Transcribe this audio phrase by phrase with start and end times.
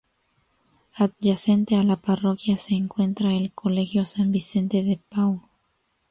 [0.97, 5.41] Adyacente a la Parroquia se encuentra el Colegio San Vicente de Paúl.